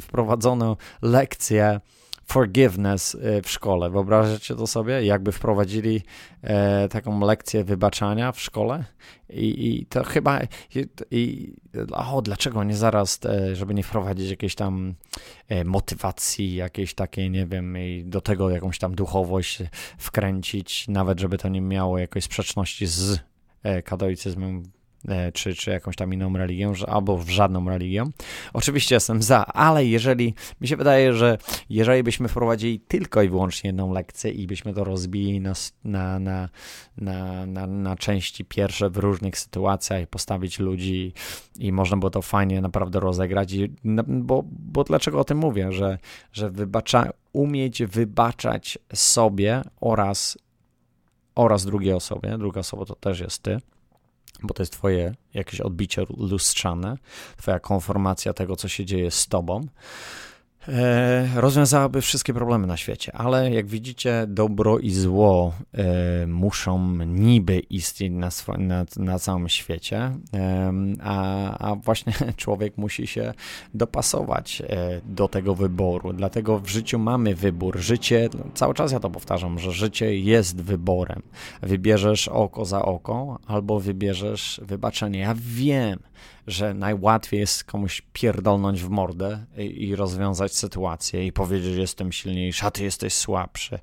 [0.00, 1.80] wprowadzono lekcję
[2.30, 3.90] forgiveness y, w szkole.
[3.90, 5.04] Wyobrażacie to sobie?
[5.06, 6.02] Jakby wprowadzili
[6.42, 8.84] e, taką lekcję wybaczania w szkole?
[9.30, 10.40] I, i to chyba.
[10.74, 11.52] I, i,
[11.92, 14.94] o, dlaczego nie zaraz, e, żeby nie wprowadzić jakiejś tam
[15.48, 19.58] e, motywacji, jakiejś takiej, nie wiem, i do tego jakąś tam duchowość
[19.98, 23.18] wkręcić, nawet żeby to nie miało jakiejś sprzeczności z
[23.62, 24.62] e, katolicyzmem
[25.34, 28.10] czy, czy jakąś tam inną religią, albo w żadną religią.
[28.52, 31.38] Oczywiście jestem za, ale jeżeli, mi się wydaje, że
[31.70, 35.52] jeżeli byśmy wprowadzili tylko i wyłącznie jedną lekcję i byśmy to rozbili na,
[35.84, 36.48] na, na,
[36.96, 41.12] na, na, na części pierwsze w różnych sytuacjach postawić ludzi
[41.58, 43.72] i można było to fajnie naprawdę rozegrać, i,
[44.06, 45.98] bo, bo dlaczego o tym mówię, że,
[46.32, 50.38] że wybacza, umieć wybaczać sobie oraz,
[51.34, 53.60] oraz drugiej osobie, druga osoba to też jest ty,
[54.42, 56.96] bo to jest twoje jakieś odbicie lustrzane,
[57.36, 59.60] twoja konformacja tego, co się dzieje z tobą.
[60.68, 67.58] E, rozwiązałaby wszystkie problemy na świecie, ale jak widzicie, dobro i zło e, muszą niby
[67.58, 70.10] istnieć na, na, na całym świecie,
[71.02, 73.34] a, a, właśnie człowiek musi się
[73.74, 76.12] dopasować e, do tego wyboru.
[76.12, 77.78] Dlatego w życiu mamy wybór.
[77.78, 81.22] Życie, cały czas ja to powtarzam, że życie jest wyborem.
[81.62, 85.18] Wybierzesz oko za oko, albo wybierzesz wybaczenie.
[85.18, 85.98] Ja wiem,
[86.46, 92.12] że najłatwiej jest komuś pierdolnąć w mordę i, i rozwiązać sytuację i powiedzieć, że jestem
[92.12, 93.78] silniejszy, a ty jesteś słabszy.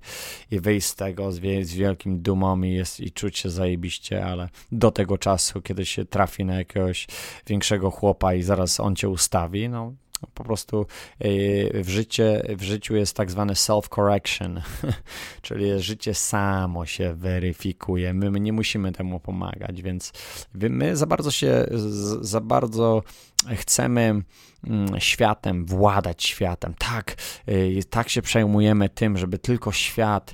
[0.52, 4.50] I wyjść z tego z, z wielkim dumą i, jest, i czuć się zajebiście, ale
[4.72, 7.08] do tego czasu, kiedy się trafi na jakiegoś
[7.48, 9.94] większego chłopa i zaraz on cię ustawi, no
[10.34, 10.86] po prostu
[11.20, 14.62] e, w, życie, w życiu jest tak zwany self-correction,
[15.42, 18.14] czyli życie samo się weryfikuje.
[18.14, 20.12] My, my nie musimy temu pomagać, więc
[20.54, 21.66] my za bardzo się,
[22.22, 23.04] za bardzo
[23.56, 24.22] chcemy
[24.64, 26.74] Mm, światem, władać światem.
[26.78, 27.16] Tak,
[27.50, 30.34] y, tak się przejmujemy tym, żeby tylko świat,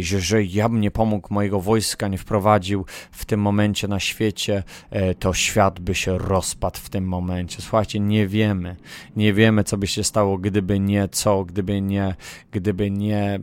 [0.00, 5.14] że, ja bym nie pomógł, mojego wojska nie wprowadził w tym momencie na świecie, e,
[5.14, 7.62] to świat by się rozpadł w tym momencie.
[7.62, 8.76] Słuchajcie, nie wiemy,
[9.16, 12.14] nie wiemy, co by się stało, gdyby nie co, gdyby nie,
[12.50, 13.40] gdyby nie,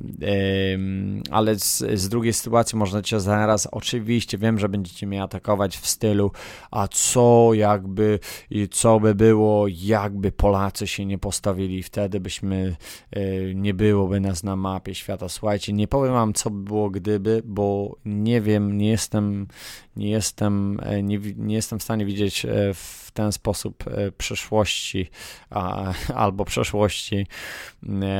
[1.31, 5.87] ale z, z drugiej sytuacji można cię zaraz, oczywiście wiem, że będziecie mnie atakować w
[5.87, 6.31] stylu,
[6.71, 8.19] a co jakby
[8.55, 12.75] i co by było, jakby Polacy się nie postawili, wtedy byśmy,
[13.11, 15.29] e, nie byłoby nas na mapie świata.
[15.29, 19.47] Słuchajcie, nie powiem wam, co by było gdyby, bo nie wiem, nie jestem,
[19.95, 23.83] nie jestem, e, nie, nie jestem w stanie widzieć e, w ten sposób
[24.17, 25.09] przyszłości
[26.15, 27.27] albo przeszłości,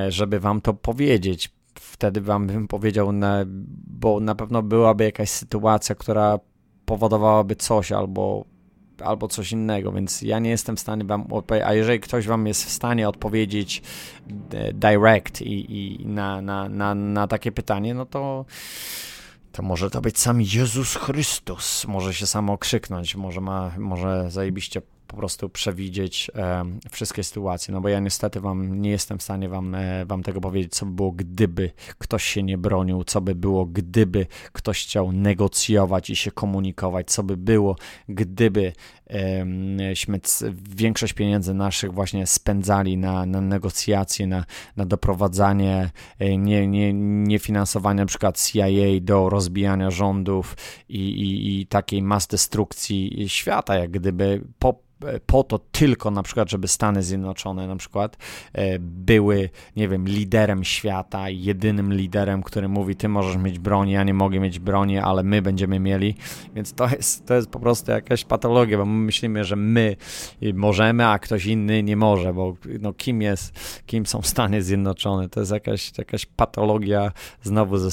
[0.08, 1.50] żeby wam to powiedzieć.
[1.80, 3.12] Wtedy wam bym powiedział,
[3.88, 6.40] bo na pewno byłaby jakaś sytuacja, która
[6.86, 8.55] powodowałaby coś albo
[9.04, 12.48] albo coś innego, więc ja nie jestem w stanie wam odpowiedzieć, a jeżeli ktoś wam
[12.48, 13.82] jest w stanie odpowiedzieć
[14.52, 18.46] e, direct i, i na, na, na, na takie pytanie, no to
[19.52, 24.82] to może to być sam Jezus Chrystus, może się samo okrzyknąć, może ma, może zajebiście
[25.08, 29.50] po prostu przewidzieć e, wszystkie sytuacje, no bo ja niestety wam nie jestem w stanie
[29.50, 33.36] wam, e, wam tego powiedzieć, co by było, gdyby ktoś się nie bronił, co by
[33.36, 37.76] było, gdyby ktoś chciał negocjować i się komunikować, co by było,
[38.10, 38.74] gdyby
[39.94, 40.20] śmy
[40.76, 45.90] większość pieniędzy naszych właśnie spędzali na, na negocjacje, na, na doprowadzanie,
[46.20, 48.68] e, nie, nie, nie finansowanie na przykład CIA
[49.02, 50.58] do rozbijania rządów
[50.90, 54.86] i, i, i takiej mas destrukcji świata, jak gdyby po
[55.26, 58.18] po to tylko na przykład, żeby Stany Zjednoczone na przykład
[58.54, 64.04] e, były, nie wiem, liderem świata, jedynym liderem, który mówi, ty możesz mieć broń, ja
[64.04, 66.16] nie mogę mieć broni, ale my będziemy mieli,
[66.56, 69.96] więc to jest, to jest po prostu jakaś patologia, bo my myślimy, że my
[70.54, 75.40] możemy, a ktoś inny nie może, bo no, kim jest, kim są Stany Zjednoczone, to
[75.40, 77.12] jest jakaś, jakaś patologia
[77.44, 77.90] znowu ze,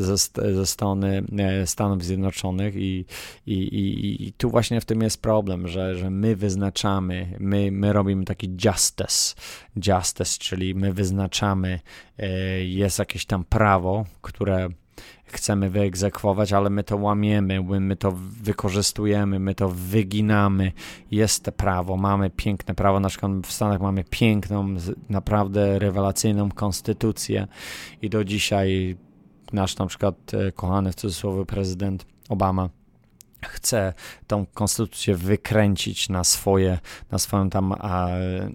[0.00, 0.16] ze,
[0.54, 3.04] ze strony e, Stanów Zjednoczonych i,
[3.46, 7.92] i, i, i tu właśnie w tym jest problem, że, że my wyznaczamy, my, my
[7.92, 9.34] robimy taki justice,
[9.76, 11.80] justice, czyli my wyznaczamy,
[12.18, 12.28] e,
[12.64, 14.68] jest jakieś tam prawo, które
[15.24, 20.72] chcemy wyegzekwować, ale my to łamiemy, my to wykorzystujemy, my to wyginamy.
[21.10, 24.74] Jest prawo, mamy piękne prawo, na przykład w Stanach mamy piękną,
[25.08, 27.46] naprawdę rewelacyjną konstytucję
[28.02, 28.96] i do dzisiaj
[29.52, 32.68] nasz na przykład e, kochany w cudzysłowie prezydent Obama
[33.44, 33.92] chce
[34.26, 36.78] tą konstytucję wykręcić na swoje,
[37.10, 37.74] na swoją tam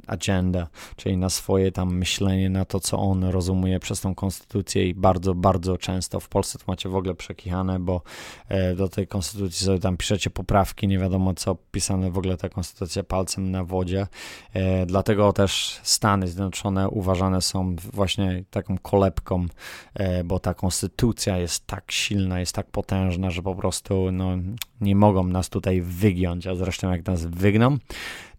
[0.07, 4.93] agendę, czyli na swoje tam myślenie, na to, co on rozumie przez tą konstytucję i
[4.93, 8.01] bardzo, bardzo często w Polsce to macie w ogóle przekichane, bo
[8.47, 12.49] e, do tej konstytucji sobie tam piszecie poprawki, nie wiadomo co, pisane w ogóle ta
[12.49, 14.07] konstytucja palcem na wodzie,
[14.53, 19.45] e, dlatego też Stany Zjednoczone uważane są właśnie taką kolebką,
[19.93, 24.37] e, bo ta konstytucja jest tak silna, jest tak potężna, że po prostu no
[24.81, 27.77] nie mogą nas tutaj wygiąć, a zresztą jak nas wygną,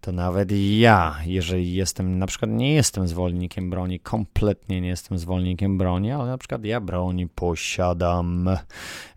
[0.01, 5.77] to nawet ja, jeżeli jestem, na przykład nie jestem zwolennikiem broni, kompletnie nie jestem zwolennikiem
[5.77, 8.49] broni, ale na przykład ja broni posiadam,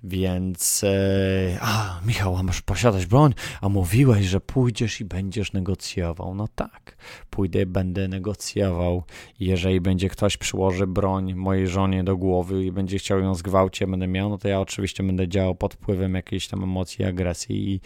[0.02, 6.34] więc e, a Michał, a masz posiadać broń, a mówiłeś, że pójdziesz i będziesz negocjował.
[6.34, 6.96] No tak,
[7.30, 9.02] pójdę będę negocjował.
[9.40, 14.06] Jeżeli będzie ktoś przyłoży broń mojej żonie do głowy i będzie chciał ją zgwałcić, będę
[14.06, 17.80] miał, no to ja oczywiście będę działał pod wpływem jakiejś tam emocji, agresji i,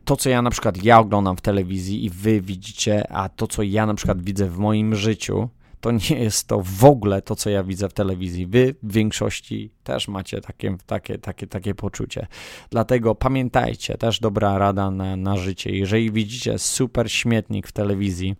[0.05, 3.63] to, co ja na przykład ja oglądam w telewizji i wy widzicie, a to, co
[3.63, 5.49] ja na przykład widzę w moim życiu,
[5.83, 8.47] to nie jest to w ogóle to, co ja widzę w telewizji.
[8.47, 12.27] Wy w większości też macie takie, takie, takie, takie poczucie.
[12.69, 15.69] Dlatego pamiętajcie, też dobra rada na, na życie.
[15.69, 18.35] Jeżeli widzicie super śmietnik w telewizji,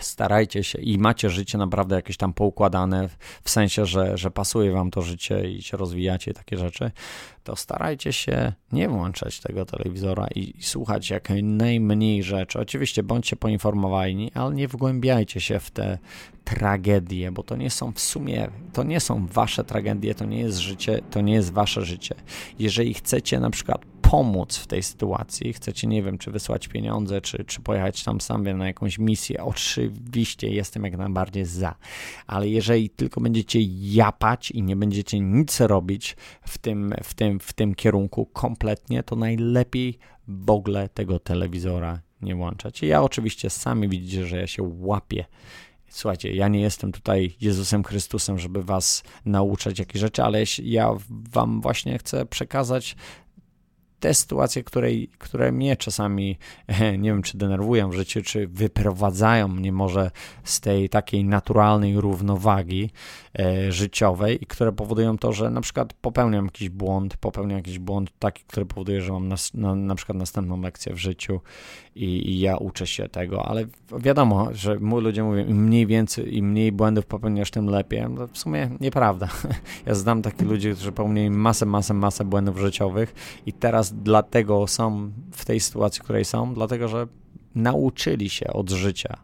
[0.00, 3.08] starajcie się i macie życie naprawdę jakieś tam poukładane,
[3.44, 6.90] w sensie, że, że pasuje wam to życie i się rozwijacie, takie rzeczy,
[7.44, 12.60] to starajcie się nie włączać tego telewizora i, i słuchać jak najmniej rzeczy.
[12.60, 15.98] Oczywiście bądźcie poinformowani, ale nie wgłębiajcie się w te
[16.44, 20.58] tragedie, bo to nie są w sumie, to nie są wasze tragedie, to nie jest
[20.58, 22.14] życie, to nie jest wasze życie.
[22.58, 27.44] Jeżeli chcecie na przykład pomóc w tej sytuacji, chcecie, nie wiem, czy wysłać pieniądze, czy,
[27.44, 31.74] czy pojechać tam sam na jakąś misję, oczywiście jestem jak najbardziej za.
[32.26, 37.52] Ale jeżeli tylko będziecie japać i nie będziecie nic robić w tym, w tym, w
[37.52, 42.82] tym kierunku kompletnie, to najlepiej w ogóle tego telewizora nie włączać.
[42.82, 45.24] I ja oczywiście sami widzicie, że ja się łapię
[45.90, 51.60] Słuchajcie, ja nie jestem tutaj Jezusem Chrystusem, żeby was nauczać jakichś rzeczy, ale ja wam
[51.60, 52.96] właśnie chcę przekazać
[54.00, 56.38] te sytuacje, które, które mnie czasami,
[56.98, 60.10] nie wiem, czy denerwują w życiu, czy wyprowadzają mnie może
[60.44, 62.90] z tej takiej naturalnej równowagi
[63.38, 68.10] e, życiowej i które powodują to, że na przykład popełniam jakiś błąd, popełniam jakiś błąd
[68.18, 71.40] taki, który powoduje, że mam nas, na, na przykład następną lekcję w życiu
[71.94, 73.64] i, i, ja uczę się tego, ale
[73.98, 78.02] wiadomo, że ludzie mówią, im mniej więcej, im mniej błędów popełniasz, tym lepiej.
[78.10, 79.28] No w sumie nieprawda.
[79.86, 83.14] Ja znam takich ludzi, którzy popełnili masę, masę, masę błędów życiowych
[83.46, 87.06] i teraz dlatego są w tej sytuacji, w której są, dlatego że
[87.54, 89.16] nauczyli się od życia.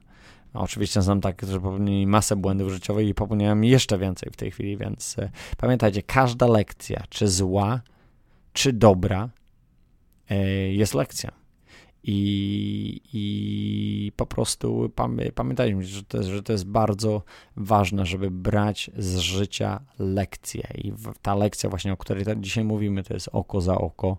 [0.55, 4.51] No, oczywiście znam takich, którzy popełnili masę błędów życiowych i popełniałem jeszcze więcej w tej
[4.51, 7.81] chwili, więc e, pamiętajcie, każda lekcja, czy zła,
[8.53, 9.29] czy dobra,
[10.31, 10.37] e,
[10.73, 11.31] jest lekcją.
[12.09, 14.93] I, i po prostu
[15.35, 17.23] pamiętajmy, że to, jest, że to jest bardzo
[17.57, 20.69] ważne, żeby brać z życia lekcje.
[20.75, 20.93] I
[21.23, 24.17] ta lekcja właśnie, o której dzisiaj mówimy, to jest oko za oko,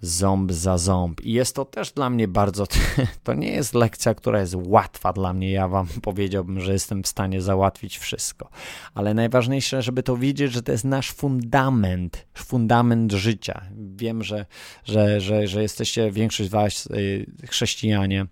[0.00, 1.20] ząb za ząb.
[1.20, 2.66] I jest to też dla mnie bardzo,
[3.24, 5.50] to nie jest lekcja, która jest łatwa dla mnie.
[5.50, 8.50] Ja wam powiedziałbym, że jestem w stanie załatwić wszystko.
[8.94, 13.62] Ale najważniejsze, żeby to widzieć, że to jest nasz fundament, fundament życia.
[13.96, 14.46] Wiem, że,
[14.84, 18.26] że, że, że jesteście, większość z was y, chrześcijanie,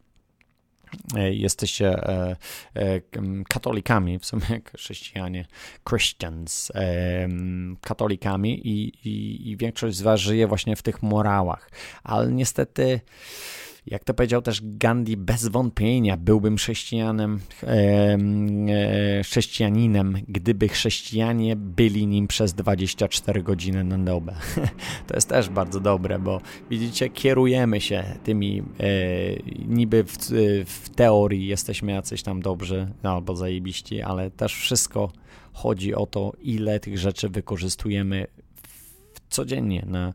[1.31, 2.37] jesteście e,
[2.75, 3.01] e,
[3.49, 5.47] katolikami, w sumie chrześcijanie,
[5.89, 6.73] Christians,
[7.81, 11.71] katolikami i, i, i większość z was żyje właśnie w tych morałach,
[12.05, 13.01] ale niestety
[13.87, 18.19] jak to powiedział też Gandhi, bez wątpienia byłbym chrześcijanem, e,
[19.23, 24.35] chrześcijaninem, gdyby chrześcijanie byli nim przez 24 godziny na dobę.
[25.07, 28.85] To jest też bardzo dobre, bo widzicie, kierujemy się tymi, e,
[29.69, 30.17] niby w,
[30.67, 35.13] w teorii jesteśmy jacyś tam dobrzy albo zajebiści, ale też wszystko
[35.53, 38.27] chodzi o to, ile tych rzeczy wykorzystujemy
[39.29, 40.15] codziennie na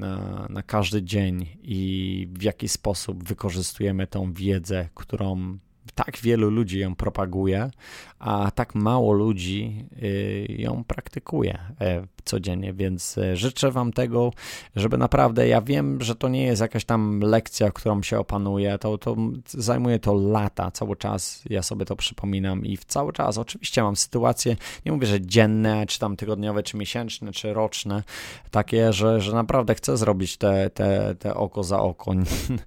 [0.00, 5.58] na, na każdy dzień i w jaki sposób wykorzystujemy tą wiedzę, którą
[6.04, 7.70] tak wielu ludzi ją propaguje,
[8.18, 14.32] a tak mało ludzi y, ją praktykuje e, codziennie, więc e, życzę Wam tego,
[14.76, 18.98] żeby naprawdę, ja wiem, że to nie jest jakaś tam lekcja, którą się opanuje, to,
[18.98, 23.38] to zajmuje to lata, cały czas ja sobie to przypominam i cały czas.
[23.38, 28.02] Oczywiście mam sytuacje, nie mówię, że dzienne, czy tam tygodniowe, czy miesięczne, czy roczne,
[28.50, 32.12] takie, że, że naprawdę chcę zrobić te, te, te oko za oko.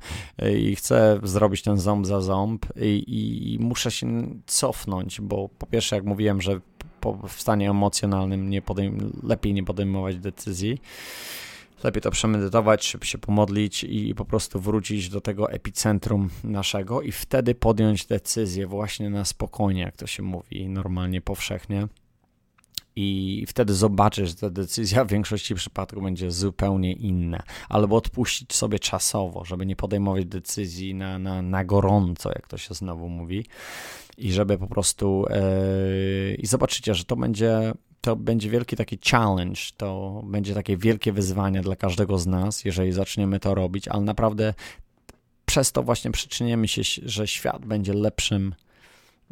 [0.59, 2.65] I chcę zrobić ten ząb za ząb.
[2.81, 6.59] I, i, i muszę się cofnąć, bo po pierwsze, jak mówiłem, że
[7.28, 10.82] w stanie emocjonalnym nie podejm lepiej nie podejmować decyzji.
[11.84, 17.11] Lepiej to przemedytować, żeby się pomodlić i po prostu wrócić do tego epicentrum naszego i
[17.11, 21.88] wtedy podjąć decyzję właśnie na spokojnie, jak to się mówi normalnie, powszechnie.
[22.95, 27.43] I wtedy zobaczysz, że ta decyzja w większości przypadków będzie zupełnie inna.
[27.69, 32.73] Albo odpuścić sobie czasowo, żeby nie podejmować decyzji na, na, na gorąco, jak to się
[32.73, 33.45] znowu mówi
[34.17, 39.61] i żeby po prostu yy, i zobaczycie, że to będzie to będzie wielki taki challenge,
[39.77, 44.53] to będzie takie wielkie wyzwanie dla każdego z nas, jeżeli zaczniemy to robić, ale naprawdę
[45.45, 48.55] przez to właśnie przyczyniemy się, że świat będzie lepszym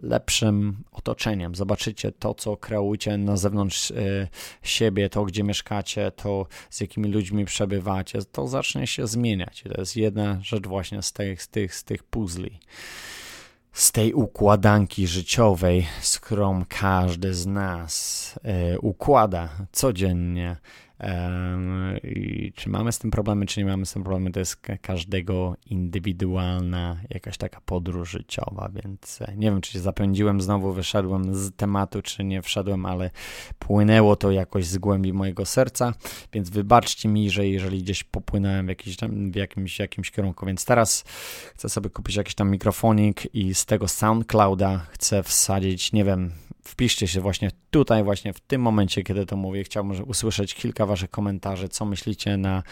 [0.02, 1.56] lepszym otoczeniem.
[1.56, 4.28] Zobaczycie to, co kreujecie na zewnątrz y,
[4.64, 9.64] siebie, to, gdzie mieszkacie, to, z jakimi ludźmi przebywacie, to zacznie się zmieniać.
[9.76, 12.60] To jest jedna rzecz właśnie z tych, z tych, z tych puzli
[13.74, 20.58] z tej układanki życiowej, z którą każdy z nas e, układa codziennie
[22.04, 25.56] i czy mamy z tym problemy, czy nie mamy z tym problemy, to jest każdego
[25.66, 31.52] indywidualna jakaś taka podróż życiowa, więc e, nie wiem, czy się zapędziłem, znowu wyszedłem z
[31.56, 33.10] tematu, czy nie wszedłem, ale
[33.60, 35.93] płynęło to jakoś z głębi mojego serca,
[36.34, 40.66] więc wybaczcie mi, że jeżeli gdzieś popłynąłem w, jakiś tam, w jakimś, jakimś kierunku, więc
[40.66, 41.04] teraz
[41.56, 46.32] chcę sobie kupić jakiś tam mikrofonik i z tego SoundClouda chcę wsadzić, nie wiem,
[46.64, 49.64] wpiszcie się właśnie tutaj, właśnie w tym momencie, kiedy to mówię.
[49.64, 52.64] Chciałbym usłyszeć kilka Waszych komentarzy, co myślicie na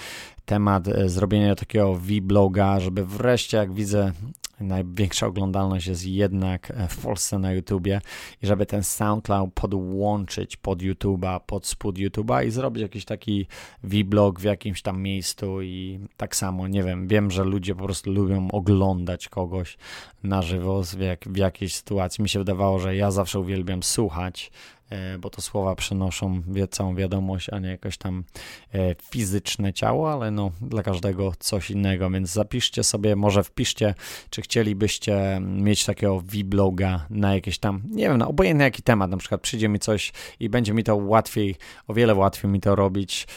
[0.46, 4.12] temat e, zrobienia takiego vloga, żeby wreszcie, jak widzę,
[4.60, 8.02] największa oglądalność jest jednak e, w Polsce na YouTubie
[8.42, 13.48] i żeby ten SoundCloud podłączyć pod YouTube'a, pod spód YouTube'a i zrobić jakiś taki
[13.84, 18.12] vlog w jakimś tam miejscu i tak samo, nie wiem, wiem, że ludzie po prostu
[18.12, 19.78] lubią oglądać kogoś
[20.24, 22.22] na żywo w, jak, w jakiejś sytuacji.
[22.22, 24.52] Mi się wydawało, że ja zawsze uwielbiam słuchać
[25.20, 28.24] bo to słowa przynoszą całą wiadomość, a nie jakoś tam
[28.74, 33.96] e, fizyczne ciało, ale no dla każdego coś innego, więc zapiszcie sobie, może wpiszcie,
[34.30, 39.18] czy chcielibyście mieć takiego vloga na jakieś tam, nie wiem, no obojętny jaki temat, na
[39.18, 41.56] przykład przyjdzie mi coś i będzie mi to łatwiej,
[41.88, 43.28] o wiele łatwiej mi to robić,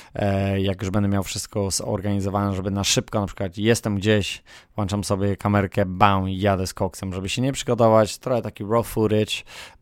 [0.58, 4.42] jak już będę miał wszystko zorganizowane, żeby na szybko, na przykład jestem gdzieś,
[4.76, 9.32] włączam sobie kamerkę, bam, jadę z koksem, żeby się nie przygotować, trochę taki raw footage,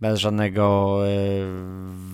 [0.00, 1.59] bez żadnego e,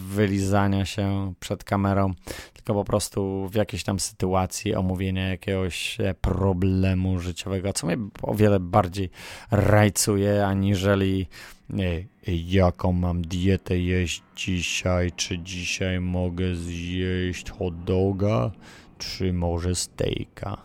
[0.09, 2.15] wylizania się przed kamerą,
[2.53, 8.35] tylko po prostu w jakiejś tam sytuacji omówienia jakiegoś e, problemu życiowego, co mnie o
[8.35, 9.11] wiele bardziej
[9.51, 11.27] rajcuje, aniżeli
[11.71, 11.83] e,
[12.27, 18.51] jaką mam dietę jeść dzisiaj, czy dzisiaj mogę zjeść hot doga,
[18.99, 20.57] czy może steaka.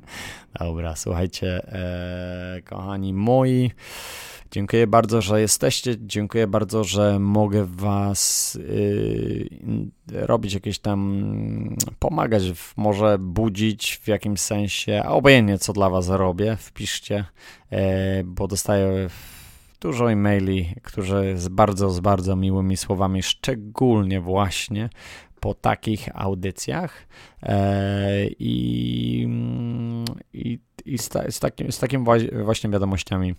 [0.60, 3.70] Dobra, słuchajcie, e, kochani moi,
[4.50, 9.48] dziękuję bardzo, że jesteście, dziękuję bardzo, że mogę was y,
[10.12, 12.42] robić jakieś tam, pomagać,
[12.76, 17.24] może budzić w jakimś sensie, a obojętnie co dla was robię, wpiszcie,
[17.70, 19.08] e, bo dostaję
[19.80, 24.90] dużo e-maili, które z bardzo, z bardzo miłymi słowami, szczególnie właśnie
[25.40, 27.06] po takich audycjach
[27.42, 29.28] e, i,
[30.84, 31.80] i, z, z, takim, z
[32.44, 33.34] właśnie wiadomościami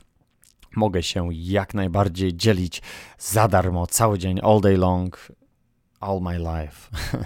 [0.76, 2.82] mogę się jak najbardziej dzielić
[3.18, 5.28] za darmo, cały dzień, all day long,
[6.00, 6.90] all my life.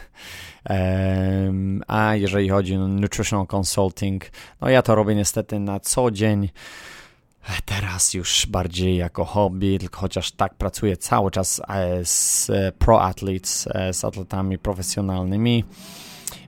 [1.87, 4.31] A jeżeli chodzi o nutritional consulting,
[4.61, 6.49] no ja to robię niestety na co dzień
[7.65, 13.67] teraz już bardziej jako hobby, tylko chociaż tak pracuję cały czas e, z pro athletes,
[13.71, 15.63] e, z atletami profesjonalnymi,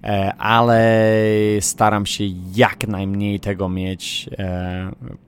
[0.03, 1.11] e, ale
[1.59, 2.23] staram się
[2.55, 4.29] jak najmniej tego mieć,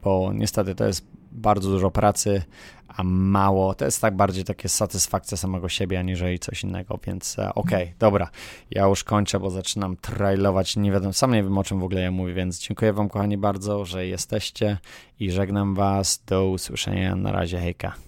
[0.04, 2.42] bo niestety to jest bardzo dużo pracy,
[2.88, 3.76] a mało.
[3.76, 7.94] To jest tak bardziej takie satysfakcja samego siebie, aniżeli coś innego, więc e, okej, okay,
[8.00, 8.30] dobra.
[8.72, 10.76] Ja już kończę, bo zaczynam trailować.
[10.76, 13.38] Nie wiadomo, sam nie wiem o czym w ogóle ja mówię, więc dziękuję Wam, kochani,
[13.38, 14.78] bardzo, że jesteście
[15.20, 16.24] i żegnam Was.
[16.28, 17.16] Do usłyszenia.
[17.16, 18.07] Na razie, hejka.